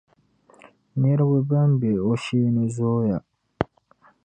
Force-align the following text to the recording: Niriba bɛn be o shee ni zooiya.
Niriba 0.99 1.37
bɛn 1.49 1.69
be 1.79 1.89
o 2.09 2.11
shee 2.23 2.47
ni 2.55 2.63
zooiya. 2.75 3.17